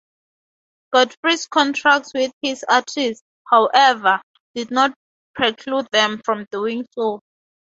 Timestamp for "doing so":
6.49-7.19